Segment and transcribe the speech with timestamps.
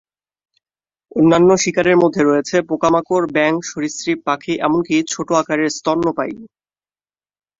[1.15, 6.37] অন্যান্য শিকারের মধ্যে রয়েছে পোকামাকড়, ব্যাঙ, সরীসৃপ, পাখি এমনকি ছোট আকারের স্তন্যপায়ী।